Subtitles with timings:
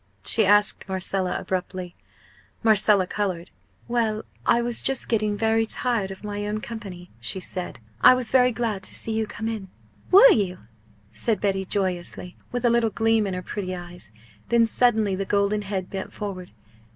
[0.23, 1.93] she asked Marcella, abruptly.
[2.63, 3.51] Marcella coloured.
[3.87, 7.77] "Well, I was just getting very tired of my own company," she said.
[8.01, 9.69] "I was very glad to see you come in."
[10.09, 10.57] "Were you?"
[11.11, 14.11] said Betty, joyously, with a little gleam in her pretty eyes.
[14.49, 16.49] Then suddenly the golden head bent forward.